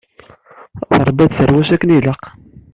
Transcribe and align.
Trebba 0.91 1.25
tarwa-s 1.35 1.69
akken 1.75 1.95
ilaq. 1.97 2.23